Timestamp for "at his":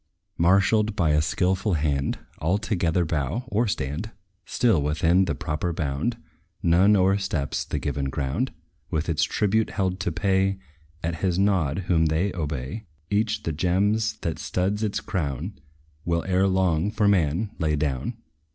11.03-11.37